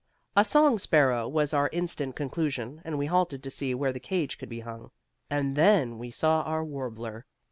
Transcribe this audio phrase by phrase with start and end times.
[0.35, 4.39] A song sparrow, was our instant conclusion, and we halted to see where the cage
[4.39, 4.89] could be hung.
[5.29, 7.27] And then we saw our warbler.